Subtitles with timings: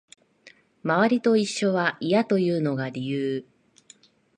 [0.83, 3.45] 周りと一緒は嫌というのが理由